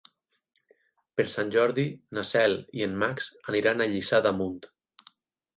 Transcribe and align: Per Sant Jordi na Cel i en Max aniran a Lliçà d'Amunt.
Per 1.19 1.25
Sant 1.33 1.51
Jordi 1.57 1.85
na 2.19 2.25
Cel 2.29 2.57
i 2.79 2.83
en 2.89 2.97
Max 3.05 3.29
aniran 3.53 3.87
a 3.87 3.91
Lliçà 3.93 4.23
d'Amunt. 4.29 4.59